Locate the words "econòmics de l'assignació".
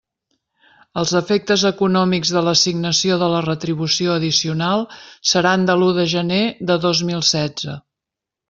1.69-3.19